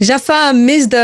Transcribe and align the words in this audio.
Ja 0.00 0.16
fa 0.16 0.54
més 0.56 0.86
de, 0.88 1.00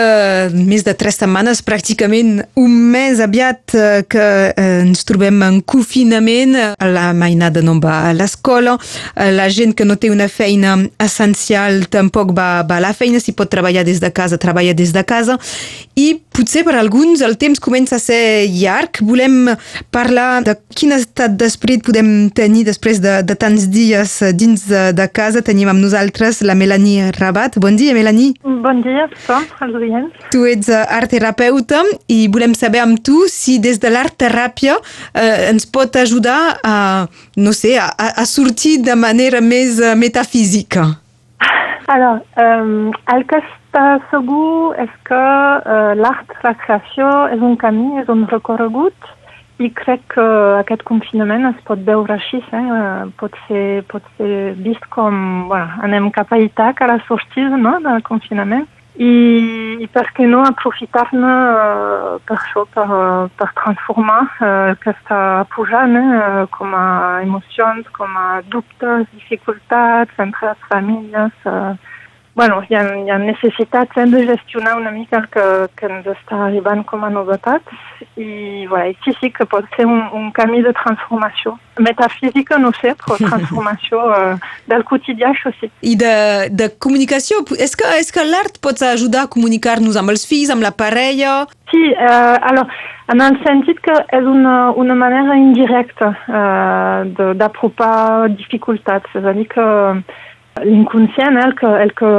més 0.56 0.80
de 0.86 0.94
tres 0.96 1.18
setmanes, 1.20 1.58
pràcticament 1.60 2.38
un 2.56 2.76
mes 2.94 3.18
aviat 3.20 3.74
eh, 3.76 3.98
que 4.08 4.24
eh, 4.48 4.70
ens 4.86 5.04
trobem 5.04 5.42
en 5.44 5.58
confinament, 5.60 6.56
la 6.80 7.10
mainada 7.12 7.60
no 7.60 7.74
va 7.82 7.98
a 8.08 8.14
l'escola, 8.16 8.78
eh, 9.12 9.28
la 9.36 9.50
gent 9.52 9.74
que 9.76 9.84
no 9.84 9.98
té 10.00 10.08
una 10.08 10.30
feina 10.32 10.78
essencial 10.96 11.84
tampoc 11.92 12.32
va, 12.32 12.62
va 12.64 12.78
a 12.80 12.86
la 12.86 12.94
feina, 12.96 13.20
si 13.20 13.36
pot 13.36 13.52
treballar 13.52 13.84
des 13.84 14.00
de 14.00 14.08
casa, 14.16 14.40
treballa 14.40 14.72
des 14.72 14.96
de 14.96 15.04
casa, 15.04 15.36
i 15.92 16.14
potser 16.32 16.64
per 16.64 16.78
alguns 16.80 17.20
el 17.24 17.36
temps 17.36 17.60
comença 17.60 17.96
a 17.96 18.00
ser 18.00 18.48
llarg. 18.52 19.00
Volem 19.04 19.52
parlar 19.92 20.42
de 20.44 20.52
quin 20.76 20.92
estat 20.92 21.36
d'esperit 21.40 21.84
podem 21.84 22.28
tenir 22.36 22.66
després 22.68 23.00
de, 23.00 23.18
de 23.24 23.36
tants 23.36 23.68
dies 23.72 24.18
dins 24.36 24.66
de, 24.68 24.90
de 24.96 25.08
casa. 25.08 25.40
Tenim 25.44 25.72
amb 25.72 25.80
nosaltres 25.80 26.42
la 26.44 26.56
Melanie 26.56 27.08
Rabat. 27.16 27.56
Bon 27.64 27.80
dia, 27.80 27.96
Melanie. 27.96 28.34
Bon 28.44 28.84
dia 28.84 28.85
a 28.94 29.08
tothom, 29.12 29.46
als 29.66 29.78
oients. 29.80 30.28
Tu 30.32 30.44
ets 30.52 30.70
art 30.70 31.10
terapeuta 31.10 31.82
i 32.12 32.26
volem 32.32 32.54
saber 32.54 32.82
amb 32.84 33.00
tu 33.02 33.24
si 33.32 33.58
des 33.62 33.80
de 33.82 33.90
l'art 33.92 34.16
teràpia 34.20 34.76
eh, 34.78 35.50
ens 35.50 35.66
pot 35.66 35.96
ajudar 35.96 36.58
a, 36.62 36.76
no 37.36 37.52
sé, 37.56 37.76
a, 37.80 37.90
a 37.96 38.24
sortir 38.28 38.78
de 38.86 38.94
manera 38.96 39.40
més 39.40 39.80
uh, 39.80 39.94
metafísica. 39.98 40.86
Alors, 41.86 42.22
euh, 42.38 42.90
el 43.14 43.26
que 43.30 43.38
està 43.38 43.84
segur 44.10 44.74
és 44.82 44.90
que 45.06 45.18
uh, 45.18 45.92
l'art, 45.94 46.32
la 46.42 46.54
creació, 46.64 47.10
és 47.34 47.42
un 47.42 47.54
camí, 47.60 47.92
és 48.02 48.10
un 48.10 48.26
recorregut 48.30 49.14
i 49.62 49.70
crec 49.72 50.02
que 50.12 50.24
aquest 50.60 50.82
confinament 50.88 51.46
es 51.48 51.60
pot 51.68 51.80
veure 51.86 52.16
així, 52.16 52.42
eh? 52.52 52.64
pot, 53.20 53.36
ser, 53.46 53.84
pot 53.88 54.04
ser 54.18 54.52
vist 54.60 54.84
com 54.92 55.46
bueno, 55.48 55.68
anem 55.86 56.10
cap 56.12 56.32
a 56.34 56.40
Itac, 56.42 56.82
a 56.82 56.90
la 56.90 56.98
sortida 57.06 57.56
no? 57.56 57.78
del 57.84 58.02
confinament 58.04 58.66
i, 58.96 59.76
i 59.84 59.86
per 59.92 60.06
què 60.16 60.26
no 60.28 60.42
aprofitar-ne 60.46 61.32
uh, 61.32 62.12
per 62.28 62.36
això, 62.38 62.64
per, 62.72 62.86
per 63.36 63.48
transformar 63.60 64.22
uh, 64.24 64.72
aquesta 64.72 65.18
pujant 65.52 65.98
eh, 66.00 66.46
com 66.56 66.72
a 66.76 66.86
emocions, 67.24 67.88
com 67.96 68.16
a 68.16 68.40
dubtes, 68.52 69.04
dificultats 69.12 70.22
entre 70.22 70.52
les 70.52 70.64
famílies, 70.70 71.44
uh, 71.44 71.76
bueno, 72.36 72.62
hi 72.68 72.74
ha, 72.76 72.82
hi 73.00 73.10
ha 73.10 73.16
necessitats 73.18 73.96
eh, 73.96 74.04
de 74.12 74.26
gestionar 74.28 74.76
una 74.76 74.90
mica 74.92 75.22
el 75.22 75.28
que, 75.32 75.44
que 75.74 75.88
ens 75.88 76.04
està 76.12 76.42
arribant 76.46 76.82
com 76.84 77.06
a 77.06 77.08
novetats 77.08 77.78
i 78.20 78.66
voilà, 78.68 78.92
sí, 79.06 79.14
sí 79.16 79.30
que 79.32 79.46
pot 79.48 79.64
ser 79.74 79.86
un, 79.88 80.02
un 80.12 80.28
camí 80.36 80.60
de 80.62 80.74
transformació. 80.76 81.54
Metafísica, 81.80 82.58
no 82.60 82.74
sé, 82.76 82.92
però 83.00 83.16
transformació 83.30 84.02
eh, 84.12 84.34
del 84.68 84.84
quotidià, 84.84 85.32
això 85.32 85.54
sí. 85.56 85.70
I 85.80 85.96
de, 85.96 86.12
de 86.52 86.68
comunicació, 86.76 87.40
és 87.56 87.72
que, 87.72 87.88
és 88.02 88.12
que 88.12 88.28
l'art 88.28 88.60
pot 88.60 88.84
ajudar 88.84 89.24
a 89.24 89.32
comunicar-nos 89.32 89.96
amb 89.96 90.12
els 90.12 90.28
fills, 90.28 90.52
amb 90.52 90.66
la 90.66 90.74
parella? 90.76 91.46
Sí, 91.72 91.82
eh, 91.88 92.36
alors, 92.52 92.68
en 93.08 93.24
el 93.24 93.40
sentit 93.46 93.80
que 93.80 93.96
és 94.12 94.28
una, 94.28 94.74
una 94.76 94.94
manera 94.98 95.40
indirecta 95.40 96.12
eh, 96.28 97.32
d'apropar 97.40 98.28
dificultats, 98.36 99.08
és 99.16 99.24
a 99.24 99.32
dir 99.32 99.48
que 99.56 99.66
L'inconscient, 100.64 101.36
el 101.36 101.54
que, 101.54 101.66
el 101.66 101.92
que, 101.92 102.10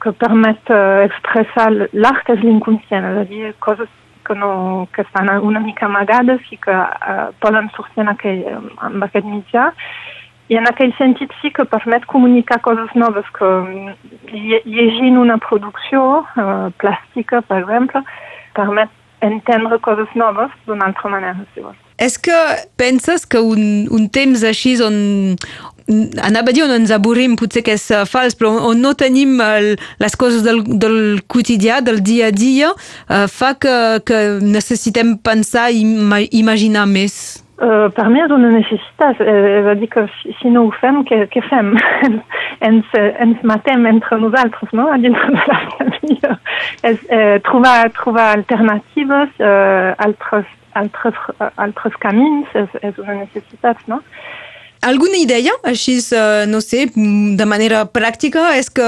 que 0.00 0.12
permet 0.16 0.70
uh, 0.72 1.02
expressar 1.04 1.68
l'art 1.92 2.30
és 2.32 2.40
l'inconscient, 2.40 3.04
és 3.10 3.18
a 3.20 3.26
dir, 3.28 3.50
coses 3.60 3.90
que, 4.24 4.36
no, 4.38 4.88
que 4.94 5.04
estan 5.04 5.28
una 5.42 5.60
mica 5.60 5.86
amagades 5.90 6.40
i 6.54 6.56
que 6.62 6.72
uh, 6.72 7.28
poden 7.44 7.68
sortir 7.76 8.04
en 8.04 8.12
aquell, 8.14 8.42
amb 8.80 9.04
aquest 9.04 9.28
mitjà. 9.28 9.68
I 10.48 10.58
en 10.60 10.68
aquell 10.68 10.92
sentit 10.96 11.32
sí 11.40 11.52
que 11.54 11.68
permet 11.68 12.08
comunicar 12.08 12.60
coses 12.64 12.90
noves, 12.98 13.28
que 13.36 13.50
llegint 14.32 15.20
una 15.20 15.38
producció 15.44 16.22
uh, 16.22 16.72
plàstica, 16.80 17.44
per 17.44 17.62
exemple, 17.62 18.04
permet 18.56 18.92
entendre 19.22 19.78
coses 19.84 20.10
noves 20.18 20.50
d'una 20.66 20.90
altra 20.90 21.10
manera, 21.12 21.46
si 21.54 21.62
vols. 21.62 21.78
És 22.02 22.16
que 22.18 22.34
penses 22.80 23.24
que 23.28 23.38
un, 23.38 23.86
un 23.94 24.08
temps 24.10 24.42
així 24.48 24.74
on, 24.82 25.36
anava 26.22 26.52
a 26.52 26.56
dir 26.56 26.64
on 26.66 26.74
ens 26.74 26.92
avorrim, 26.94 27.36
potser 27.40 27.64
que 27.66 27.76
és 27.76 27.86
uh, 27.92 28.02
fals, 28.08 28.36
però 28.38 28.54
on 28.70 28.82
no 28.82 28.94
tenim 28.98 29.38
el, 29.44 29.74
les 30.02 30.18
coses 30.18 30.44
del, 30.46 30.62
del 30.66 31.22
quotidià, 31.30 31.80
del 31.84 32.02
dia 32.04 32.32
a 32.32 32.34
dia, 32.34 32.72
uh, 32.72 33.26
fa 33.30 33.54
que, 33.60 33.76
que 34.08 34.22
necessitem 34.42 35.16
pensar 35.22 35.70
i 35.72 35.82
ima 35.82 36.22
imaginar 36.30 36.88
més. 36.90 37.42
Uh, 37.62 37.92
per 37.94 38.08
mi 38.10 38.18
és 38.18 38.32
una 38.34 38.48
necessitat, 38.50 39.20
eh, 39.22 39.60
és 39.60 39.66
a 39.70 39.76
dir 39.78 39.86
que 39.92 40.02
si, 40.40 40.50
no 40.50 40.64
ho 40.66 40.70
fem, 40.80 40.96
què, 41.06 41.20
què 41.30 41.42
fem? 41.46 41.68
ens, 42.68 42.88
ens 42.98 43.44
matem 43.46 43.86
entre 43.86 44.18
nosaltres, 44.18 44.72
no? 44.74 44.88
Dintre 45.04 45.28
de 45.30 45.44
la 45.46 45.58
família. 45.76 46.32
És, 46.90 47.04
eh, 47.06 47.36
trobar, 47.46 47.76
trobar 48.00 48.32
alternatives, 48.32 49.30
eh, 49.38 49.92
altres, 50.08 50.48
altres, 50.80 51.22
altres 51.54 52.00
camins, 52.02 52.50
és, 52.64 52.74
és 52.82 52.98
una 53.04 53.20
necessitat, 53.20 53.86
no? 53.86 54.00
Alguna 54.82 55.18
idea, 55.20 55.54
així, 55.62 55.96
uh, 56.10 56.42
no 56.50 56.60
sé, 56.60 56.88
de 56.94 57.46
manera 57.46 57.84
pràctica? 57.86 58.50
És 58.58 58.68
que... 58.74 58.86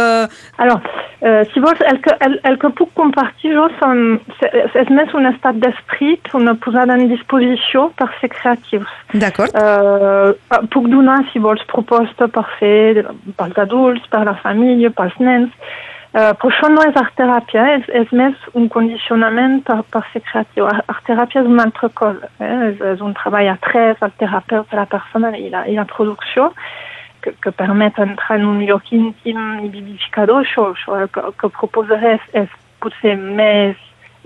Alors, 0.58 0.82
uh, 1.22 1.44
si 1.52 1.62
vols, 1.62 1.80
el 1.90 2.00
que, 2.02 2.16
el, 2.26 2.34
el 2.50 2.58
que 2.62 2.72
puc 2.80 2.90
compartir 2.98 3.54
jo 3.54 3.68
són, 3.78 4.02
és 4.42 4.90
més 4.90 5.14
un 5.14 5.30
estat 5.30 5.62
d'esprit, 5.62 6.32
una 6.34 6.56
posada 6.66 6.98
en 6.98 7.06
disposició 7.12 7.88
per 8.00 8.10
ser 8.18 8.32
creatius. 8.34 8.98
D'acord. 9.14 9.54
Uh, 9.54 10.60
puc 10.74 10.90
donar, 10.90 11.22
si 11.30 11.42
vols, 11.42 11.62
proposta 11.70 12.26
per 12.26 12.46
fer 12.58 13.06
pels 13.38 13.64
adults, 13.68 14.10
per 14.10 14.26
la 14.26 14.38
família, 14.42 14.90
pels 14.94 15.18
nens. 15.22 15.54
Uh, 15.54 15.93
però 16.14 16.50
això 16.52 16.68
no 16.70 16.82
és 16.86 16.94
art-teràpia, 16.94 17.62
és, 17.76 17.86
és 18.00 18.10
més 18.14 18.42
un 18.54 18.68
condicionament 18.70 19.56
per, 19.66 19.80
per 19.90 20.04
ser 20.12 20.22
creatiu. 20.28 20.68
Art-teràpia 20.70 21.42
és 21.42 21.48
una 21.50 21.64
altra 21.66 21.88
cosa, 21.98 22.30
eh? 22.38 22.50
és, 22.70 22.82
és 22.94 23.02
un 23.02 23.16
treball 23.18 23.50
a 23.50 23.56
tres, 23.66 23.98
el 23.98 24.14
terapeut, 24.20 24.76
la 24.78 24.86
persona 24.92 25.32
i 25.34 25.48
la, 25.50 25.64
i 25.66 25.74
la 25.74 25.86
producció, 25.90 26.52
que, 27.24 27.32
que 27.42 27.54
permet 27.58 27.98
entrar 27.98 28.38
en 28.38 28.46
un 28.46 28.62
lloc 28.68 28.92
íntim 28.94 29.40
i 29.64 29.72
vivificador. 29.72 30.44
Això, 30.44 30.68
això 30.76 31.00
que, 31.10 31.26
que 31.40 31.50
proposaré 31.58 32.14
és, 32.20 32.30
és 32.44 32.56
potser 32.84 33.16
més 33.18 33.80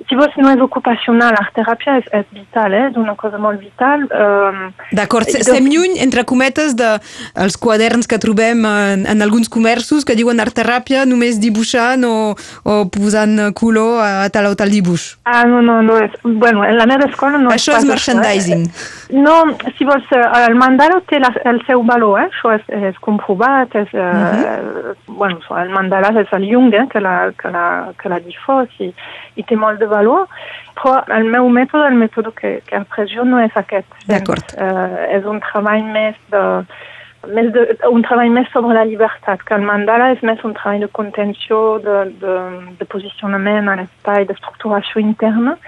si 0.06 0.16
vols, 0.16 0.34
no 0.38 0.52
és 0.54 0.60
ocupacional, 0.62 1.36
teràpia 1.56 1.98
és, 1.98 2.06
és 2.14 2.26
vital, 2.34 2.74
eh? 2.74 2.84
és 2.90 2.98
una 3.00 3.14
cosa 3.18 3.40
molt 3.42 3.60
vital. 3.60 4.04
Um, 4.14 4.68
D'acord, 4.94 5.26
estem 5.26 5.66
lluny, 5.66 5.98
entre 6.04 6.24
cometes, 6.28 6.76
de 6.78 6.94
els 7.34 7.58
quaderns 7.58 8.06
que 8.10 8.20
trobem 8.22 8.62
en, 8.68 9.04
en 9.10 9.24
alguns 9.24 9.50
comerços 9.50 10.06
que 10.06 10.16
diuen 10.18 10.40
art 10.40 10.54
teràpia 10.54 11.04
només 11.08 11.40
dibuixant 11.42 12.06
o, 12.06 12.14
o 12.64 12.78
posant 12.94 13.50
color 13.58 13.98
a 14.04 14.28
tal 14.34 14.52
o 14.52 14.54
tal 14.58 14.70
dibuix. 14.72 15.10
Ah, 15.24 15.44
no, 15.48 15.62
no, 15.64 15.80
no 15.82 15.98
és... 16.04 16.14
Bueno, 16.22 16.64
en 16.64 16.78
la 16.78 16.86
meva 16.86 17.08
escola 17.08 17.40
no 17.42 17.52
Això 17.54 17.74
és, 17.74 17.82
és 17.82 17.90
merchandising. 17.90 18.68
Això, 18.68 18.94
eh? 19.08 19.22
No, 19.24 19.34
si 19.78 19.86
vols, 19.88 20.06
el 20.12 20.56
mandala 20.60 21.00
té 21.08 21.18
la, 21.22 21.32
el 21.48 21.62
seu 21.66 21.82
valor, 21.88 22.20
eh? 22.22 22.28
això 22.28 22.54
és, 22.56 22.64
és 22.92 22.98
comprovat, 23.04 23.74
és, 23.74 23.90
uh 23.94 24.04
-huh. 24.04 24.94
eh, 24.94 24.94
bueno, 25.08 25.40
el 25.62 25.70
mandala 25.74 26.12
és 26.20 26.32
el 26.32 26.44
Jung 26.50 26.74
eh? 26.74 26.86
que 26.88 27.00
l'ha 27.00 27.32
que 27.38 27.50
la, 27.50 27.92
que 27.98 28.08
la 28.08 28.18
difós 28.20 28.68
i, 28.78 28.92
i 29.36 29.42
té 29.42 29.56
molt 29.56 29.80
de 29.80 29.87
valor, 29.90 30.28
però 30.78 30.98
el 31.16 31.26
meu 31.32 31.48
mètode, 31.52 31.88
el 31.90 31.98
mètode 31.98 32.32
que, 32.38 32.58
que 32.68 32.78
après 32.78 33.08
jo 33.12 33.24
no 33.26 33.40
és 33.42 33.56
aquest. 33.58 33.88
D'acord. 34.10 34.54
Eh, 34.54 35.18
és 35.18 35.26
un 35.26 35.42
treball 35.44 35.84
més 35.94 36.18
de, 36.32 36.44
més 37.26 37.50
de, 37.52 37.64
un 37.90 38.04
treball 38.06 38.30
més 38.34 38.48
sobre 38.54 38.76
la 38.76 38.86
llibertat, 38.88 39.42
que 39.44 39.56
el 39.58 39.66
mandala 39.66 40.12
és 40.14 40.22
més 40.22 40.42
un 40.46 40.54
treball 40.56 40.84
de 40.86 40.90
contenció, 41.00 41.60
de, 41.84 41.98
de, 42.22 42.38
de 42.78 42.88
posicionament 42.92 43.68
a 43.68 43.78
l'espai, 43.80 44.28
d'estructuració 44.28 45.02
interna. 45.02 45.58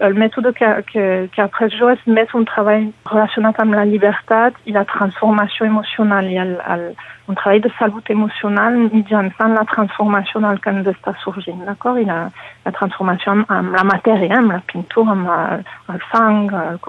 El 0.00 0.14
mètode 0.18 0.52
que, 0.56 0.68
que, 0.88 1.28
que 1.32 1.42
après 1.42 1.72
jo 1.76 1.90
és 1.92 2.00
més 2.06 2.30
un 2.34 2.46
treball 2.48 2.88
relacionat 3.10 3.58
amb 3.60 3.76
la 3.76 3.84
llibertat 3.84 4.56
i 4.64 4.74
la 4.74 4.84
transformació 4.88 5.66
emocional 5.68 6.30
i 6.30 6.38
el, 6.42 6.54
el, 6.74 6.86
un 7.28 7.38
treball 7.38 7.60
de 7.64 7.72
salut 7.78 8.10
emocional 8.10 8.78
mitjançant 8.92 9.54
la 9.58 9.66
transformació 9.74 10.40
del 10.44 10.62
que 10.64 10.72
ens 10.74 10.88
està 10.94 11.14
sorgint, 11.24 11.60
d'acord? 11.68 12.00
I 12.02 12.08
la, 12.08 12.20
la 12.64 12.72
transformació 12.78 13.36
amb, 13.36 13.52
amb 13.58 13.76
la 13.76 13.84
matèria, 13.92 14.38
amb 14.38 14.56
la 14.56 14.62
pintura, 14.72 15.18
amb 15.18 15.34
el, 15.36 15.68
el 15.94 16.08
sang, 16.10 16.48
el 16.50 16.80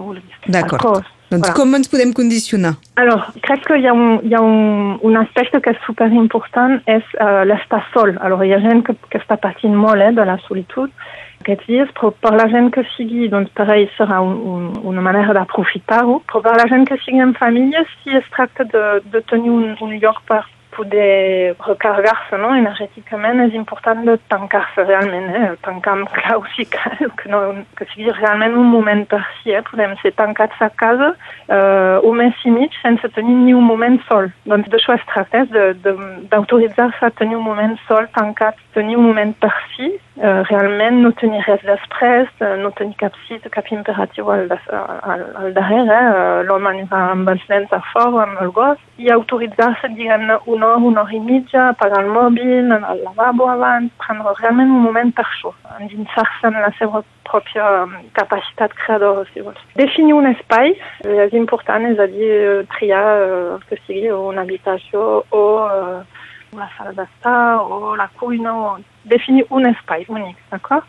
el 0.63 0.71
cos. 0.71 1.12
Voilà. 1.41 1.55
com 1.57 1.75
ens 1.75 1.89
podem 1.89 2.13
condicionar? 2.13 2.75
Alors, 2.99 3.31
crec 3.41 3.65
que 3.67 3.79
hi 3.79 3.87
ha 3.87 3.93
un, 3.93 4.19
hi 4.23 4.35
ha 4.35 4.41
un, 4.43 4.97
un 5.01 5.17
aspecte 5.21 5.61
que 5.63 5.73
és 5.73 5.81
superimportant, 5.87 6.79
és 6.85 7.03
uh, 7.17 7.43
l'estar 7.49 7.83
sol. 7.93 8.15
Alors, 8.21 8.43
hi 8.45 8.53
ha 8.53 8.61
gent 8.63 8.83
que, 8.87 8.95
que 9.09 9.21
està 9.21 9.39
patint 9.41 9.75
molt 9.75 10.03
eh, 10.03 10.13
de 10.15 10.25
la 10.29 10.37
solitud, 10.47 10.91
aquests 11.43 11.67
dies, 11.67 11.91
però 11.97 12.13
per 12.23 12.33
la 12.37 12.47
gent 12.51 12.71
que 12.73 12.85
sigui, 12.93 13.27
doncs 13.31 13.51
per 13.57 13.67
ell 13.73 13.89
serà 13.97 14.21
un, 14.23 14.35
un, 14.53 14.69
una 14.93 15.03
manera 15.03 15.35
d'aprofitar-ho, 15.35 16.21
però 16.29 16.43
per 16.45 16.55
la 16.59 16.69
gent 16.71 16.87
que 16.87 16.99
sigui 17.03 17.23
en 17.23 17.35
família, 17.35 17.83
si 17.99 18.15
es 18.15 18.27
tracta 18.35 18.67
de, 18.71 18.83
de 19.11 19.23
tenir 19.29 19.51
un, 19.51 19.73
un 19.83 19.97
lloc 19.99 20.23
per 20.29 20.43
poder 20.75 21.55
recarregar-se 21.67 22.37
no? 22.41 22.53
energèticament 22.57 23.41
és 23.45 23.55
important 23.57 24.03
de 24.07 24.17
tancar-se 24.31 24.85
realment, 24.87 25.29
eh? 25.33 25.51
tancar 25.65 25.95
amb 25.97 26.11
clau 26.15 26.43
sí 26.55 26.65
que, 26.69 27.09
que, 27.19 27.31
no, 27.31 27.41
que 27.77 27.87
sigui 27.93 28.13
realment 28.17 28.57
un 28.59 28.69
moment 28.71 29.05
per 29.11 29.21
si, 29.39 29.53
eh? 29.53 29.63
podem 29.69 29.95
ser 30.01 30.13
tancats 30.19 30.61
a 30.61 30.69
casa 30.83 31.13
eh, 31.47 31.97
un 32.03 32.19
mes 32.19 32.45
i 32.45 32.53
mig 32.53 32.75
sense 32.81 33.09
tenir 33.17 33.35
ni 33.43 33.53
un 33.57 33.65
moment 33.67 33.99
sol. 34.09 34.31
Doncs 34.49 34.69
d'això 34.73 34.97
es 34.97 35.05
tracta, 35.11 35.43
eh? 35.43 35.73
d'autoritzar-se 36.31 37.05
a 37.05 37.13
tenir 37.19 37.37
un 37.39 37.47
moment 37.47 37.77
sol, 37.87 38.09
tancat, 38.17 38.59
tenir 38.77 38.97
un 38.97 39.07
moment 39.09 39.35
per 39.41 39.53
si, 39.73 39.93
realment 40.21 40.99
no 41.01 41.11
tenir 41.17 41.41
res 41.47 41.63
després, 41.65 42.29
uh, 42.41 42.53
no 42.61 42.69
tenir 42.77 42.93
cap 42.99 43.15
cita, 43.27 43.49
cap 43.49 43.69
imperatiu 43.73 44.29
al, 44.29 44.45
al, 44.51 45.23
al 45.41 45.53
darrere, 45.55 45.99
uh, 46.13 46.43
l'home 46.45 46.69
anirà 46.69 46.99
amb 47.15 47.31
els 47.33 47.41
nens 47.49 47.73
a 47.73 47.79
fora, 47.89 48.27
amb 48.27 48.43
el 48.43 48.51
gos, 48.53 48.77
i 49.01 49.09
autoritzar-se, 49.09 49.89
diguem-ne, 49.97 50.37
una 50.45 50.67
hora, 50.67 50.83
una 50.91 51.01
hora 51.01 51.17
i 51.17 51.21
mitja, 51.23 51.71
prendre 51.79 52.03
realment 54.37 54.69
un 54.69 54.85
moment 54.85 55.13
per 55.17 55.25
això, 55.25 55.53
endinsar-se 55.79 56.51
en 56.51 56.61
la 56.61 56.69
seva 56.77 57.01
pròpia 57.25 57.71
capacitat 58.13 58.75
creadora, 58.83 59.25
si 59.33 59.41
vols. 59.41 59.61
Definir 59.79 60.13
un 60.13 60.29
espai 60.29 60.75
és 61.25 61.33
important, 61.33 61.89
és 61.89 61.97
a 61.97 62.07
dir, 62.11 62.33
triar 62.77 63.05
uh, 63.23 63.57
que 63.69 63.81
sigui 63.87 64.13
o 64.13 64.29
la 66.59 66.69
salle 66.77 66.95
d'asta 66.95 67.63
ou 67.63 67.95
la 67.95 68.07
cuina, 68.19 68.53
on 68.53 68.83
définit 69.05 69.43
un 69.51 69.65
espai 69.65 70.05
unique, 70.09 70.37
d'accord? 70.51 70.83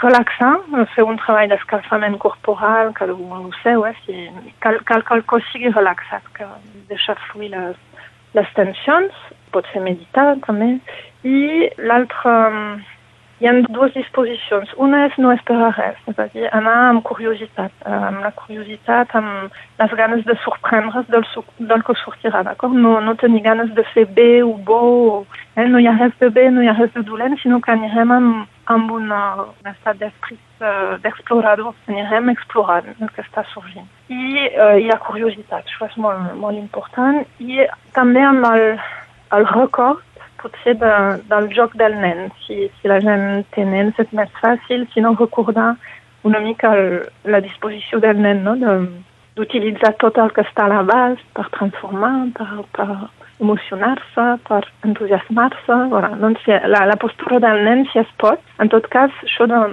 Relaxant, 0.00 0.58
c'est 0.94 1.02
un 1.02 1.16
travail 1.16 1.48
d'escalfament 1.48 2.18
corporal, 2.18 2.92
que 2.92 3.04
on 3.04 3.44
le 3.46 3.50
sait, 3.62 3.76
ouais, 3.76 3.94
si 4.04 4.28
cal, 4.60 4.82
cal, 4.84 5.04
cal 5.04 5.22
que 5.22 5.40
sigui 5.52 5.72
que 5.72 6.44
deixa 6.88 7.14
fluir 7.14 7.50
les, 7.50 7.76
les 8.34 8.48
tensions, 8.54 9.12
pot 9.52 9.64
ser 9.72 9.80
meditar 9.80 10.36
també, 10.46 10.78
i 11.24 11.68
l'altre 11.78 12.32
hi 13.42 13.48
ha 13.50 13.52
dues 13.74 13.90
disposicions. 13.96 14.70
Una 14.78 15.00
és 15.08 15.16
no 15.18 15.32
esperar 15.34 15.72
res, 15.74 15.98
és 16.06 16.18
a 16.22 16.28
dir, 16.30 16.44
anar 16.54 16.76
amb 16.92 17.02
curiositat, 17.08 17.72
amb 17.82 18.22
la 18.22 18.30
curiositat, 18.38 19.14
amb 19.18 19.56
les 19.80 19.94
ganes 19.98 20.22
de 20.28 20.36
sorprendre's 20.44 21.08
del, 21.10 21.26
del 21.58 21.82
que 21.82 21.96
sortirà, 22.04 22.44
d'acord? 22.46 22.76
No, 22.84 23.00
no 23.02 23.16
tenir 23.18 23.42
ganes 23.42 23.72
de 23.74 23.82
fer 23.90 24.06
bé 24.14 24.44
o 24.46 24.52
bo, 24.68 25.24
eh? 25.56 25.66
no 25.66 25.82
hi 25.82 25.90
ha 25.90 25.96
res 25.98 26.14
de 26.22 26.30
bé, 26.30 26.46
no 26.54 26.62
hi 26.62 26.70
ha 26.70 26.76
res 26.78 26.94
de 26.94 27.02
dolent, 27.08 27.34
sinó 27.42 27.58
que 27.64 27.74
anirem 27.74 28.14
amb, 28.14 28.54
amb 28.70 28.94
una, 28.94 29.22
un 29.42 29.72
estat 29.72 29.98
d'esprit 29.98 30.62
uh, 30.62 30.94
d'explorador, 31.02 31.74
anirem 31.90 32.30
explorant 32.30 32.94
el 32.94 33.10
que 33.10 33.26
està 33.26 33.42
sorgint. 33.50 33.90
I 34.06 34.46
uh, 34.52 34.78
hi 34.78 34.86
ha 34.86 35.02
curiositat, 35.02 35.66
això 35.66 35.90
és 35.90 35.98
molt, 35.98 36.30
molt 36.38 36.62
important, 36.62 37.24
i 37.42 37.66
també 37.98 38.22
amb 38.22 38.46
el, 38.54 38.68
el 39.34 39.50
record 39.50 40.06
potser 40.42 40.76
de, 40.80 40.92
del 41.30 41.48
joc 41.56 41.76
del 41.80 41.96
nen. 42.02 42.28
Si, 42.44 42.68
si 42.78 42.90
la 42.90 43.00
gent 43.04 43.46
té 43.54 43.64
nens 43.68 43.98
és 44.02 44.12
més 44.16 44.30
fàcil, 44.42 44.86
si 44.92 45.04
no 45.04 45.14
recordar 45.18 45.72
una 46.28 46.40
mica 46.42 46.74
el, 46.76 47.00
la 47.24 47.40
disposició 47.44 48.00
del 48.02 48.20
nen, 48.22 48.44
no? 48.46 48.54
d'utilitzar 49.36 49.94
tot 50.02 50.18
el 50.20 50.30
que 50.36 50.44
està 50.44 50.66
a 50.66 50.72
l'abast 50.74 51.24
per 51.36 51.48
transformar, 51.56 52.14
per, 52.36 52.66
per 52.76 52.88
emocionar-se, 53.42 54.26
per 54.48 54.62
entusiasmar-se. 54.86 55.78
Voilà. 55.94 56.12
Doncs 56.22 56.46
la, 56.46 56.84
la 56.90 56.98
postura 57.00 57.40
del 57.42 57.64
nen, 57.66 57.86
si 57.92 58.02
es 58.02 58.14
pot, 58.22 58.42
en 58.62 58.70
tot 58.72 58.86
cas, 58.92 59.14
això 59.26 59.48
de 59.50 59.64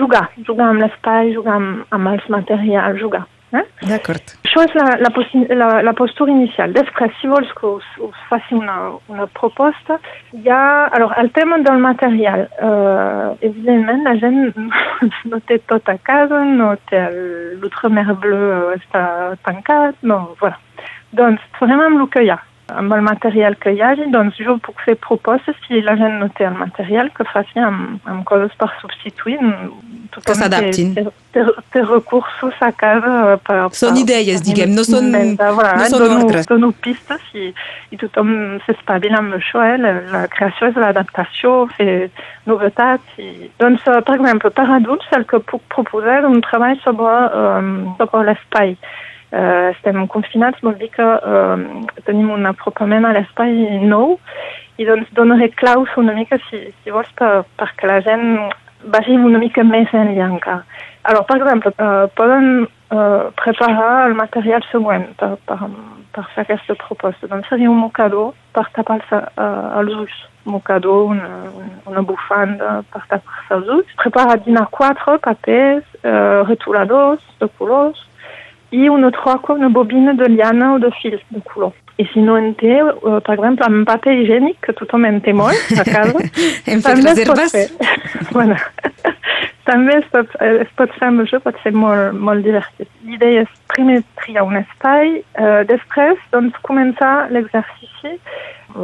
jugar, 0.00 0.26
jugar 0.48 0.72
amb 0.72 0.84
l'espai, 0.84 1.32
jugar 1.36 1.56
amb, 1.60 1.86
amb 1.96 2.12
els 2.12 2.28
materials, 2.32 3.00
jugar. 3.00 3.24
Eh? 3.54 3.64
D'acord. 3.86 4.36
La, 4.56 4.96
la, 4.96 5.10
la, 5.54 5.82
la 5.82 5.92
postura 5.92 6.32
inicial. 6.32 6.72
Després, 6.72 7.12
si 7.20 7.28
vols 7.28 7.50
que 7.58 7.66
us, 7.68 7.88
us 8.00 8.22
faci 8.30 8.56
una, 8.56 8.76
una 9.12 9.26
proposta, 9.36 9.98
hi 10.32 10.48
ha... 10.48 10.86
Alors, 10.96 11.12
el 11.20 11.28
tema 11.36 11.58
del 11.58 11.76
material. 11.84 12.46
Uh, 12.56 13.36
evidentment, 13.44 14.06
la 14.08 14.16
gent 14.22 14.56
no 15.30 15.42
té 15.44 15.60
tot 15.68 15.92
a 15.92 15.98
casa, 16.00 16.40
no 16.48 16.72
té 16.88 17.04
l'outremer 17.60 18.08
bleu 18.24 18.72
està 18.78 19.04
tancat, 19.44 20.00
no, 20.00 20.22
voilà. 20.40 20.56
Doncs 21.16 21.44
farem 21.60 21.84
amb 21.84 22.06
el 22.06 22.08
que 22.16 22.24
hi 22.24 22.32
ha 22.32 22.40
el 22.68 23.02
material 23.02 23.56
que 23.62 23.72
hi 23.72 23.80
hagi, 23.80 24.08
doncs 24.10 24.38
jo 24.42 24.56
puc 24.58 24.80
fer 24.82 24.96
propostes 24.98 25.54
si 25.66 25.80
la 25.86 25.94
gent 25.98 26.18
no 26.18 26.26
té 26.34 26.48
el 26.48 26.56
material 26.58 27.12
que 27.14 27.26
faci 27.30 27.62
amb, 27.62 28.00
amb 28.10 28.24
coses 28.26 28.54
per 28.58 28.68
substituir. 28.80 29.38
Que 30.16 30.34
s'adaptin. 30.34 30.94
Té, 30.96 31.04
té, 31.34 31.44
té 31.74 31.84
recursos 31.84 32.58
a 32.64 32.72
casa 32.74 33.36
per... 33.46 33.58
Són 33.76 33.94
per, 33.94 34.02
idees, 34.02 34.40
per 34.40 34.48
diguem, 34.48 34.74
no 34.74 34.82
són, 34.88 35.12
voilà, 35.38 35.76
no 35.78 35.88
són 35.92 36.04
dono, 36.06 36.20
ordres. 36.24 36.50
Dono 36.50 36.72
pistes 36.82 37.22
i, 37.38 37.52
i 37.94 38.00
tothom 38.02 38.34
s'espavila 38.66 39.22
amb 39.22 39.38
això, 39.38 39.62
eh? 39.62 39.78
la, 39.82 39.96
la 40.10 40.26
creació 40.32 40.72
és 40.72 40.80
l'adaptació, 40.82 41.56
fer 41.78 41.90
novetats. 42.50 43.18
I... 43.22 43.50
Doncs, 43.62 43.86
per 43.86 44.18
exemple, 44.18 44.50
per 44.56 44.70
adults, 44.80 45.10
el 45.14 45.26
que 45.30 45.42
puc 45.52 45.62
proposar 45.74 46.22
és 46.22 46.30
un 46.30 46.42
treball 46.48 46.80
sobre, 46.82 47.18
um, 47.42 47.76
sobre 48.00 48.30
l'espai. 48.30 48.74
Estem 49.34 50.06
confinats, 50.06 50.62
vol 50.62 50.76
dir 50.78 50.88
que 50.94 51.06
tenim 52.06 52.30
un 52.30 52.46
apropament 52.46 53.04
a 53.04 53.10
l'espai 53.16 53.80
nou 53.82 54.20
i 54.78 54.86
doncs 54.86 55.10
donaré 55.18 55.48
claus 55.58 55.90
una 55.96 56.14
mica, 56.14 56.38
si, 56.48 56.60
si 56.82 56.94
perquè 57.58 57.88
la 57.90 57.98
més 59.64 59.92
enllà 59.92 60.28
encara. 60.30 60.62
Alors, 61.06 61.26
per 61.26 61.38
exemple, 61.38 61.72
uh, 61.78 62.06
poden 62.18 62.66
el 64.06 64.14
material 64.18 64.64
següent 64.70 65.08
per, 65.20 65.34
per, 65.48 65.58
per 66.14 66.24
un 67.70 67.78
uh, 69.36 69.78
els 69.80 70.00
ulls. 70.02 70.24
Un 70.46 70.52
mocador, 70.54 71.08
una, 71.10 71.28
una 71.90 72.02
bufanda 72.06 72.76
per 72.92 73.00
tapar-se 73.10 73.56
dinar 74.46 74.68
quatre 74.70 75.16
papers, 75.24 75.82
uh, 76.04 76.44
retoladors 76.46 77.24
i 78.70 78.88
una 78.88 79.10
troca, 79.14 79.54
una 79.54 79.68
bobina 79.68 80.14
de 80.14 80.28
llana 80.28 80.74
o 80.74 80.78
de 80.78 80.90
fil 81.00 81.20
de 81.30 81.42
color. 81.52 81.72
I 81.98 82.04
si 82.12 82.20
no 82.20 82.36
en 82.36 82.52
té, 82.60 82.82
uh, 82.82 83.20
per 83.24 83.36
exemple, 83.38 83.64
amb 83.64 83.86
paper 83.88 84.16
higiènic, 84.18 84.58
que 84.66 84.74
tothom 84.76 85.06
en 85.08 85.20
té 85.24 85.32
molt 85.32 85.56
a 85.80 85.84
casa, 85.84 86.20
bueno. 88.36 88.56
també 89.66 89.96
es 89.98 90.06
pot, 90.12 90.30
es 90.40 90.70
pot 90.78 90.92
fer 90.98 91.08
amb 91.10 91.24
pot 91.44 91.58
ser 91.62 91.72
molt, 91.74 92.14
molt 92.28 92.44
divertit. 92.46 92.88
L'idea 93.06 93.44
és 93.44 93.56
primer 93.72 94.00
triar 94.22 94.46
un 94.46 94.58
espai, 94.60 95.18
després 95.70 96.20
doncs, 96.34 96.56
començar 96.66 97.28
l'exercici 97.34 98.16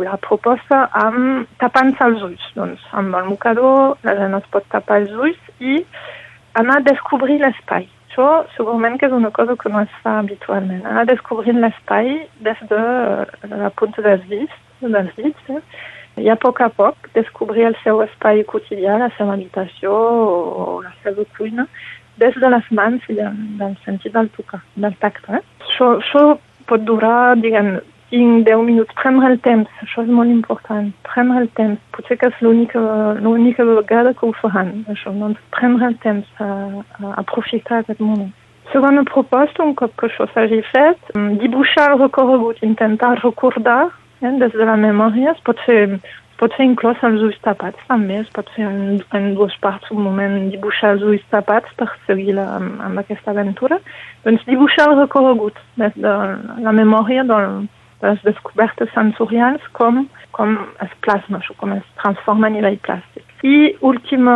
la 0.03 0.17
proposta 0.25 0.87
amb 0.97 1.49
tapant-se 1.61 2.05
els 2.09 2.23
ulls. 2.27 2.45
Doncs 2.57 2.85
amb 2.99 3.15
el 3.19 3.29
mocador 3.31 3.99
la 4.07 4.17
gent 4.19 4.39
es 4.39 4.47
pot 4.55 4.67
tapar 4.73 5.03
els 5.03 5.13
ulls 5.13 5.51
i 5.61 5.83
anar 6.59 6.81
a 6.81 6.87
descobrir 6.87 7.39
l'espai. 7.43 7.89
Això 8.13 8.45
segurament 8.53 8.99
que 9.01 9.07
és 9.09 9.13
una 9.17 9.31
cosa 9.33 9.55
que 9.57 9.71
no 9.73 9.81
es 9.81 9.93
fa 10.03 10.19
habitualment. 10.21 10.83
Anar 10.85 11.07
descobrint 11.09 11.63
l'espai 11.63 12.11
des 12.45 12.59
de 12.69 12.81
la 13.49 13.71
punta 13.73 14.05
dels 14.05 14.27
dits, 14.29 14.53
dels 14.83 15.15
dits 15.17 15.49
eh? 15.49 15.61
i 16.21 16.29
a 16.29 16.37
poc 16.37 16.61
a 16.61 16.69
poc 16.69 17.09
descobrir 17.15 17.65
el 17.71 17.77
seu 17.81 18.03
espai 18.05 18.45
quotidià, 18.45 18.99
la 19.01 19.09
seva 19.17 19.33
habitació 19.33 19.95
o 19.97 20.67
la 20.85 20.93
seva 21.01 21.25
cuina, 21.39 21.65
des 22.21 22.37
de 22.37 22.53
les 22.53 22.69
mans 22.77 23.09
i 23.09 23.17
del 23.17 23.79
sentit 23.87 24.13
del 24.13 24.29
tocar, 24.37 24.61
del 24.77 24.93
tacte. 25.01 25.41
Eh? 25.41 25.43
Això, 25.65 25.95
això 26.03 26.27
pot 26.69 26.85
durar, 26.85 27.39
diguem, 27.41 27.79
5-10 28.13 28.65
minuts, 28.69 28.93
prendre 29.01 29.31
el 29.33 29.41
temps, 29.41 29.71
això 29.81 30.05
és 30.05 30.13
molt 30.13 30.31
important, 30.31 30.91
prendre 31.09 31.41
el 31.41 31.49
temps, 31.57 31.81
potser 31.97 32.19
que 32.21 32.29
és 32.29 32.45
l'única 32.45 33.65
vegada 33.65 34.13
que 34.19 34.29
ho 34.29 34.35
faran, 34.43 34.85
això, 34.93 35.15
doncs 35.17 35.41
prendre 35.57 35.89
el 35.89 35.97
temps, 36.05 36.29
a, 36.45 36.53
a 37.01 37.17
aprofitar 37.25 37.81
aquest 37.81 38.05
moment. 38.05 38.31
Segona 38.73 39.03
proposta, 39.09 39.65
un 39.65 39.75
cop 39.75 39.97
que 39.97 40.09
això 40.11 40.29
s'hagi 40.33 40.61
fet, 40.69 41.01
mm, 41.17 41.41
dibuixar 41.41 41.91
el 41.93 42.05
recorregut, 42.05 42.63
intentar 42.63 43.17
recordar 43.23 43.89
eh, 44.21 44.37
des 44.45 44.53
de 44.53 44.69
la 44.69 44.77
memòria, 44.77 45.33
es 45.33 45.43
pot 45.49 45.59
es 45.73 46.49
pot 46.49 46.55
fer 46.59 46.65
inclòs 46.67 47.03
els 47.07 47.21
ulls 47.23 47.37
tapats 47.45 47.79
també, 47.87 48.17
es 48.19 48.31
pot 48.35 48.49
fer 48.57 48.65
en, 48.67 48.97
en 49.15 49.35
dues 49.37 49.55
parts 49.63 49.93
un 49.95 50.03
moment 50.03 50.49
dibuixar 50.51 50.97
els 50.97 51.05
ulls 51.07 51.23
tapats 51.31 51.71
per 51.79 51.87
seguir 52.07 52.35
la, 52.35 52.49
amb, 52.57 52.81
amb 52.83 52.99
aquesta 52.99 53.31
aventura, 53.31 53.79
doncs 54.25 54.43
dibuixar 54.49 54.89
el 54.91 54.99
recorregut 55.05 55.61
des 55.79 55.95
de 55.95 56.17
la 56.67 56.75
memòria 56.75 57.23
del, 57.29 57.63
les 58.03 58.23
descobertes 58.27 58.91
sensorials 58.95 59.63
com, 59.79 60.03
com 60.37 60.57
es 60.85 60.95
plasma, 61.05 61.39
això, 61.39 61.55
com 61.61 61.75
es 61.77 61.85
transforma 62.01 62.49
a 62.49 62.55
nivell 62.55 62.79
plàstic. 62.87 63.25
I 63.47 63.75
última, 63.87 64.35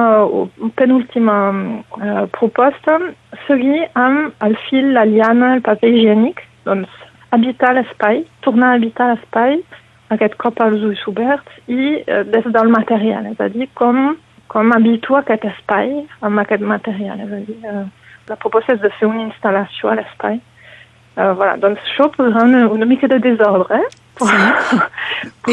penúltima 0.78 1.36
uh, 1.50 2.26
proposta, 2.34 2.98
seguir 3.46 3.86
amb 3.98 4.46
el 4.46 4.56
fil, 4.66 4.92
la 4.96 5.06
llana, 5.10 5.54
el 5.56 5.64
paper 5.66 5.92
higiènic, 5.92 6.42
doncs 6.66 7.02
habitar 7.34 7.74
l'espai, 7.76 8.24
tornar 8.46 8.72
a 8.72 8.80
habitar 8.80 9.10
l'espai, 9.12 9.60
aquest 10.14 10.36
cop 10.42 10.60
als 10.62 10.82
ulls 10.86 11.02
oberts 11.10 11.60
i 11.66 12.00
uh, 12.00 12.22
des 12.30 12.50
del 12.56 12.72
material, 12.74 13.30
és 13.30 13.42
a 13.42 13.50
dir, 13.54 13.70
com, 13.78 14.16
com 14.52 14.74
habituar 14.74 15.24
aquest 15.24 15.46
espai 15.52 16.04
amb 16.26 16.42
aquest 16.42 16.62
material, 16.62 17.22
és 17.26 17.38
a 17.38 17.46
dir, 17.50 17.62
uh, 17.66 17.86
la 18.30 18.38
proposta 18.42 18.74
és 18.74 18.82
de 18.82 18.90
fer 18.98 19.10
una 19.10 19.26
instal·lació 19.26 19.90
a 19.90 19.98
l'espai 20.00 20.42
Uh, 21.16 21.32
voilà, 21.32 21.56
doncs 21.56 21.80
això 21.80 22.10
posarà 22.12 22.44
una, 22.44 22.66
una 22.68 22.84
mica 22.88 23.08
de 23.08 23.18
desordre, 23.24 23.80
eh? 23.80 23.88
Sí. 24.20 24.36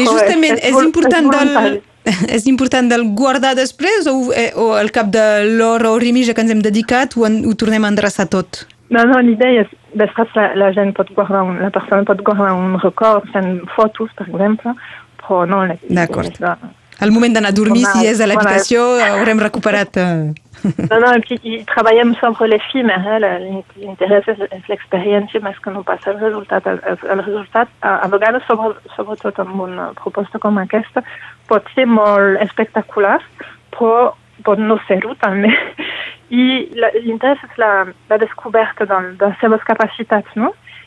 I 0.00 0.04
justament 0.04 0.58
és, 0.58 0.70
és 0.70 0.76
important 0.82 1.30
del, 1.32 1.78
és 2.04 2.46
important 2.52 2.88
del 2.90 3.06
guardar 3.16 3.54
després 3.56 4.08
o, 4.10 4.14
eh, 4.36 4.50
o 4.56 4.72
al 4.76 4.92
cap 4.92 5.08
de 5.12 5.24
l'hora 5.56 5.92
o 5.92 5.98
rimija 6.00 6.36
que 6.36 6.44
ens 6.44 6.52
hem 6.52 6.62
dedicat 6.64 7.16
ho, 7.16 7.24
en, 7.28 7.42
ho 7.48 7.54
tornem 7.60 7.84
a 7.84 7.92
endreçar 7.92 8.28
tot? 8.32 8.64
No, 8.92 9.04
no, 9.08 9.18
l'idea 9.24 9.64
és 9.64 9.72
després 9.96 10.32
la, 10.36 10.50
la 10.60 10.70
gent 10.76 10.92
pot 10.96 11.08
guardar, 11.16 11.42
un, 11.48 11.58
la 11.64 11.72
persona 11.72 12.04
pot 12.08 12.20
guardar 12.24 12.52
un 12.56 12.78
record 12.82 13.26
fent 13.32 13.56
fotos, 13.74 14.12
per 14.18 14.28
exemple, 14.28 14.74
però 15.22 15.44
no, 15.48 15.64
D'acord. 15.88 16.40
Al 17.02 17.10
moment 17.10 17.34
d'anar 17.34 17.50
a 17.50 17.56
dormir, 17.56 17.86
si 17.90 18.06
és 18.06 18.20
a 18.20 18.28
l'habitació, 18.28 18.84
haurem 19.08 19.40
recuperat... 19.42 19.96
Uh... 19.98 20.43
Non, 20.90 21.00
non. 21.00 21.12
Ils 21.44 21.64
travaillaient 21.66 22.04
ensemble 22.04 22.36
hein, 22.40 22.46
les 22.46 22.58
filles, 22.58 22.84
mais 22.84 22.94
ils 23.76 23.88
intéressaient 23.88 24.36
les. 24.68 25.40
Mais 25.42 25.52
ce 25.52 25.60
que 25.60 25.70
n'ont 25.70 25.82
pas 25.82 25.98
ce 26.04 26.10
résultat, 26.10 26.60
le 26.64 27.20
résultat, 27.20 27.62
euh, 27.62 27.66
euh, 27.84 27.98
à 28.02 28.08
mon 28.08 28.18
avis, 28.18 28.44
c'est 28.96 29.04
pas 29.04 29.16
tout 29.16 29.40
à 29.40 29.44
mon 29.44 29.68
comme 30.40 30.58
un 30.58 30.66
geste. 30.66 30.98
Pour 31.46 31.58
être 31.58 32.48
spectaculaire, 32.48 33.20
pour 33.70 34.16
pour 34.42 34.56
nous 34.56 34.78
faire 34.78 35.00
route, 35.04 35.18
mais 35.30 35.56
l'intérêt, 36.30 36.68
intéressent 37.12 37.56
la 38.10 38.18
découverte 38.18 38.82
dans 38.82 39.00
nos 39.00 39.58
capacités, 39.58 40.16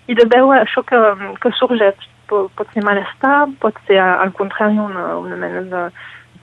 et 0.09 0.15
de 0.15 0.23
voir 0.27 0.47
ouais 0.47 0.65
chose 0.67 0.85
qui 0.89 1.39
que 1.39 1.51
surgit 1.51 1.83
pour 2.27 2.49
pour 2.51 2.65
être 2.65 2.87
instable, 2.89 3.53
pour 3.59 3.69
être 3.69 3.97
à 3.97 4.25
au 4.25 4.31
contraire, 4.31 4.71
on 4.71 4.91
on 5.23 5.89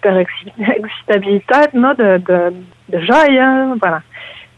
de 0.05 0.25
excitabilitat, 0.79 1.75
no? 1.75 1.95
de, 1.95 2.19
de, 2.29 2.41
de 2.93 3.05
joia, 3.07 3.49
voilà. 3.81 4.03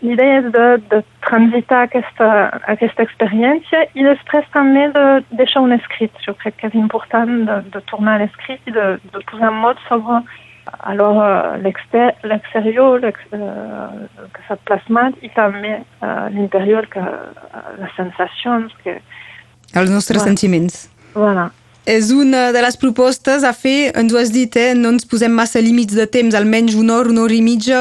L'idea 0.05 0.41
és 0.43 0.49
de, 0.53 0.65
de 0.93 0.99
transitar 1.25 1.87
aquesta, 1.87 2.27
aquesta 2.69 3.07
experiència 3.07 3.87
i 3.97 4.05
després 4.05 4.45
també 4.53 4.91
de 4.93 5.05
deixar 5.39 5.63
un 5.65 5.73
escrit. 5.73 6.13
Jo 6.27 6.37
crec 6.43 6.59
que 6.61 6.69
és 6.69 6.77
important 6.77 7.33
de, 7.49 7.57
de 7.73 7.83
tornar 7.91 8.19
a 8.19 8.23
l'escrit 8.25 8.69
i 8.69 8.77
de, 8.77 8.87
de 9.01 9.25
posar 9.31 9.51
en 9.55 9.63
mot 9.65 9.81
sobre 9.89 10.21
alors 10.91 11.19
l'exterior 11.63 13.05
ex, 13.07 13.23
uh, 13.33 14.27
que 14.35 14.47
s'ha 14.47 14.59
plasmat 14.69 15.17
i 15.25 15.31
també 15.35 15.77
uh, 15.79 16.27
l'interior, 16.35 16.91
que 16.93 17.01
uh, 17.01 17.63
les 17.81 17.93
sensacions 17.97 18.75
que... 18.83 18.99
Els 19.73 19.95
nostres 19.95 20.21
voilà. 20.21 20.33
sentiments. 20.35 20.83
Voilà 21.15 21.49
és 21.87 22.11
una 22.11 22.51
de 22.53 22.61
les 22.65 22.77
propostes 22.77 23.45
a 23.47 23.53
fer, 23.55 23.93
ens 23.97 24.13
ho 24.13 24.19
has 24.19 24.33
dit, 24.35 24.51
eh? 24.59 24.75
no 24.75 24.91
ens 24.93 25.07
posem 25.07 25.33
massa 25.33 25.63
límits 25.63 25.95
de 25.95 26.07
temps, 26.11 26.35
almenys 26.35 26.75
una 26.75 26.97
hora, 26.99 27.13
una 27.15 27.23
hora 27.23 27.37
i 27.37 27.43
mitja, 27.47 27.79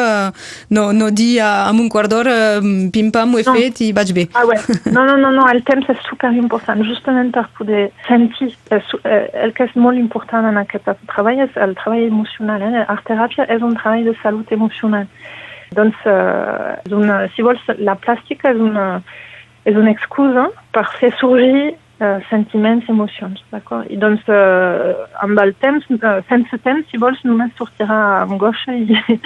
no, 0.70 0.92
no 0.94 1.10
dir 1.10 1.40
uh, 1.42 1.66
amb 1.72 1.82
un 1.82 1.90
quart 1.90 2.14
d'hora, 2.14 2.36
pim-pam, 2.94 3.34
ho 3.34 3.42
he 3.42 3.46
no. 3.48 3.56
fet 3.58 3.82
i 3.82 3.90
vaig 3.98 4.14
bé. 4.16 4.28
Ah, 4.38 4.46
ouais. 4.46 4.62
No, 4.94 5.08
no, 5.10 5.18
no, 5.18 5.32
no, 5.34 5.48
el 5.50 5.64
temps 5.66 5.90
és 5.92 6.04
superimportant, 6.06 6.84
justament 6.86 7.34
per 7.34 7.48
poder 7.58 7.88
sentir. 8.06 8.52
El 8.70 9.56
que 9.58 9.66
és 9.66 9.74
molt 9.80 9.98
important 10.00 10.46
en 10.52 10.62
aquest 10.62 10.86
treball 11.10 11.42
és 11.48 11.58
el 11.58 11.74
treball 11.82 12.06
emocional. 12.06 12.62
Eh? 12.62 12.86
Art 12.86 13.08
teràpia 13.10 13.48
és 13.50 13.66
un 13.66 13.74
treball 13.80 14.06
de 14.06 14.14
salut 14.22 14.54
emocional. 14.54 15.10
Doncs, 15.76 15.98
uh, 16.06 16.76
una, 16.94 17.24
si 17.34 17.44
vols, 17.44 17.64
la 17.82 17.98
plàstica 17.98 18.54
és 18.54 18.62
una, 18.62 19.02
és 19.66 19.76
una 19.76 19.92
excusa 19.92 20.46
per 20.76 20.86
fer 21.00 21.10
sorgir 21.20 21.74
uh, 22.00 22.20
sentiments, 22.30 22.88
emocions, 22.90 23.42
d'acord? 23.52 23.90
I 23.92 23.98
doncs, 24.02 24.24
uh, 24.32 25.06
amb 25.24 25.40
el 25.42 25.54
temps, 25.64 25.88
uh, 25.98 26.20
sense 26.30 26.60
temps, 26.66 26.88
si 26.92 27.00
vols, 27.02 27.22
només 27.28 27.54
sortirà 27.60 28.00
angoixa 28.26 28.76
i, 28.76 29.20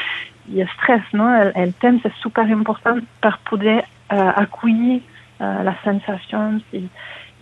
i 0.54 0.64
estrès, 0.66 1.06
no? 1.14 1.30
El, 1.42 1.54
el 1.60 1.76
temps 1.84 2.06
és 2.06 2.24
super 2.24 2.48
important 2.50 3.02
per 3.24 3.36
poder 3.50 3.80
uh, 3.82 4.32
acollir 4.44 5.00
uh, 5.02 5.62
les 5.68 5.86
sensacions 5.86 6.66
i, 6.78 6.86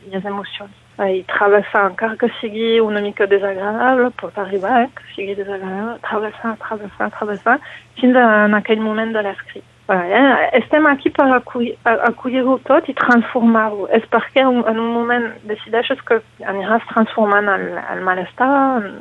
i 0.06 0.14
les 0.14 0.26
emocions. 0.26 0.76
Uh, 0.98 1.12
I 1.20 1.24
travessar, 1.30 1.88
encara 1.92 2.18
que 2.18 2.32
sigui 2.42 2.78
una 2.82 3.04
mica 3.06 3.30
desagradable, 3.30 4.12
pot 4.22 4.38
arribar, 4.42 4.84
eh, 4.86 4.92
que 4.98 5.10
sigui 5.16 5.38
desagradable, 5.38 5.98
travessar, 6.08 6.58
travessar, 6.66 7.12
travessar, 7.20 7.58
fins 8.02 8.18
en 8.18 8.86
moment 8.86 9.14
de 9.14 9.26
l'escrit. 9.28 9.66
Voilà. 9.88 10.50
Estem 10.58 10.86
aquí 10.90 11.10
per 11.16 11.28
acollir-ho 11.32 12.58
tot 12.68 12.90
i 12.92 12.96
transformar-ho. 12.98 13.88
És 13.96 14.04
perquè 14.12 14.44
en 14.44 14.66
un 14.68 14.92
moment 14.94 15.30
decideixes 15.48 16.02
que 16.08 16.20
aniràs 16.44 16.84
transformant 16.92 17.48
el, 17.54 17.70
el 17.96 18.04
malestar, 18.04 18.50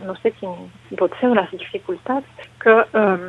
no 0.07 0.14
sé 0.21 0.31
quin 0.38 0.55
pot 1.00 1.14
ser 1.21 1.33
les 1.35 1.50
dificultats, 1.59 2.47
que 2.62 2.76
um, 3.02 3.26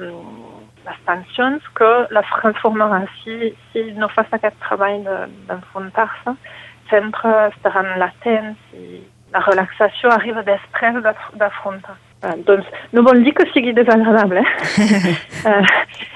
les 0.86 1.00
tensions, 1.10 1.66
que 1.80 1.92
les 2.14 2.34
transformaràs. 2.38 3.10
Si, 3.24 3.52
si 3.74 3.88
no 3.98 4.10
fas 4.14 4.30
aquest 4.38 4.58
treball 4.68 5.02
d'enfrontar-se, 5.50 6.36
de, 6.38 6.56
sempre 6.92 7.32
estaran 7.50 7.98
latents 8.00 8.78
i 8.78 9.02
la 9.34 9.42
relaxació 9.48 10.12
arriba 10.14 10.46
després 10.48 11.02
d'afrontar. 11.04 11.98
Doncs 12.48 12.70
no 12.96 13.04
vol 13.06 13.22
dir 13.26 13.34
que 13.38 13.46
sigui 13.52 13.74
desagradable, 13.78 14.42
eh? 14.42 15.18
uh, 15.50 16.16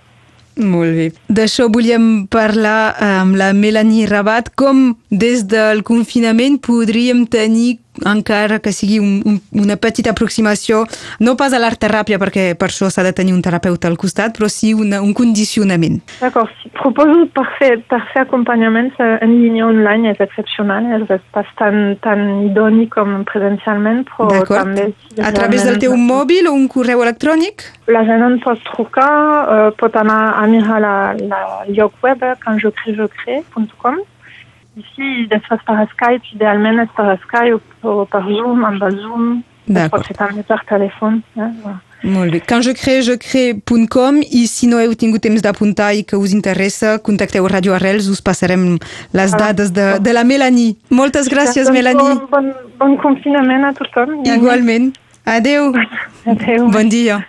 Molt 0.59 0.95
bé. 0.97 1.05
D'això 1.31 1.69
volíem 1.71 2.27
parlar 2.31 2.93
amb 2.99 3.37
la 3.39 3.51
Melanie 3.55 4.07
Rabat. 4.09 4.51
Com 4.55 4.97
des 5.09 5.45
del 5.47 5.83
confinament 5.87 6.59
podríem 6.59 7.25
tenir 7.31 7.79
encara 8.05 8.59
que 8.59 8.71
sigui 8.71 8.99
un, 8.99 9.21
un, 9.25 9.39
una 9.51 9.75
petita 9.75 10.11
aproximació, 10.11 10.85
no 11.19 11.35
pas 11.39 11.53
a 11.53 11.59
l'art 11.59 11.79
teràpia, 11.81 12.19
perquè 12.21 12.51
per 12.59 12.69
això 12.71 12.89
s'ha 12.89 13.03
de 13.03 13.13
tenir 13.15 13.33
un 13.35 13.41
terapeuta 13.43 13.89
al 13.91 13.97
costat, 13.99 14.37
però 14.37 14.47
sí 14.51 14.73
una, 14.73 15.01
un 15.03 15.13
condicionament. 15.17 15.99
D'acord. 16.21 16.49
Proposo 16.81 17.27
per 17.35 17.45
fer, 17.59 17.71
per 17.91 17.99
fer 18.13 18.23
acompanyaments 18.23 18.97
en 19.01 19.35
línia 19.35 19.67
online 19.67 20.15
és 20.15 20.21
excepcional, 20.23 20.87
és 20.95 21.25
pas 21.35 21.49
tan, 21.59 21.97
tan 22.01 22.23
idoni 22.47 22.87
com 22.89 23.21
presencialment, 23.29 24.05
però 24.15 24.41
també... 24.47 24.87
Si 25.11 25.21
a 25.21 25.33
través 25.35 25.67
del 25.67 25.77
teu 25.83 25.93
mòbil 25.99 26.49
o 26.49 26.55
un 26.55 26.67
correu 26.71 27.03
electrònic? 27.03 27.67
La 27.91 28.05
gent 28.07 28.23
en 28.25 28.39
pot 28.41 28.61
trucar, 28.71 29.11
uh, 29.11 29.67
pot 29.77 29.95
anar 29.99 30.21
a 30.39 30.47
mirar 30.49 30.79
la, 30.81 30.95
la 31.19 31.43
lloc 31.69 31.93
web, 32.01 32.23
quand 32.43 32.57
je 32.57 32.71
crée, 32.71 32.95
je 32.95 33.07
crée.com 33.07 34.01
Ici, 34.79 35.27
després 35.31 35.63
per 35.67 35.83
Skype, 35.91 36.35
idealment 36.35 36.79
és 36.85 36.91
per 36.95 37.15
Skype 37.25 37.59
o, 37.83 38.05
per 38.07 38.23
Zoom, 38.27 38.65
amb 38.67 38.83
el 38.87 38.99
Zoom. 39.03 39.31
Pot 39.91 40.05
ser 40.07 40.15
també 40.17 40.43
per 40.47 40.59
telèfon. 40.67 41.21
Eh? 41.35 41.49
Molt 42.03 42.33
bé. 42.33 42.39
Quand 42.47 42.61
je 42.65 42.71
crée, 42.73 43.01
je 43.05 43.13
crée.com 43.21 44.21
i 44.23 44.45
si 44.49 44.67
no 44.67 44.79
heu 44.81 44.95
tingut 44.97 45.21
temps 45.21 45.43
d'apuntar 45.43 45.91
i 45.93 46.03
que 46.07 46.17
us 46.17 46.33
interessa, 46.33 46.97
contacteu 47.03 47.45
Radio 47.47 47.75
Arrels, 47.77 48.09
us 48.09 48.23
passarem 48.25 48.79
les 49.13 49.35
dades 49.37 49.71
de, 49.75 49.87
de 50.01 50.15
la 50.15 50.23
Melanie. 50.23 50.77
Moltes 50.89 51.29
gràcies, 51.29 51.67
doncs 51.67 51.77
Melanie. 51.77 52.15
Bon, 52.23 52.27
bon, 52.31 52.53
bon 52.81 52.97
confinament 53.03 53.69
a 53.69 53.75
tothom. 53.77 54.23
Igualment. 54.25 54.91
Adeu. 55.25 55.75
Adeu. 56.25 56.71
Bon 56.73 56.89
dia. 56.89 57.21